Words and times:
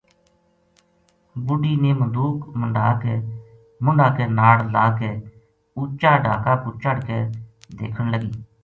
بُڈھی 1.45 1.73
نے 1.83 1.91
مدوک 1.99 2.37
منڈھا 3.85 4.09
کے 4.17 4.25
ناڑ 4.37 4.57
لا 4.73 4.85
کے 4.97 5.11
اُچا 5.77 6.11
ڈھاکا 6.23 6.53
پو 6.61 6.69
چڑھ 6.81 7.01
کے 7.07 7.19
دیکھن 7.77 8.05
لگی 8.13 8.31